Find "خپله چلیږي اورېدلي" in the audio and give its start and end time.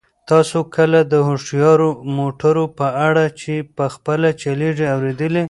3.93-5.39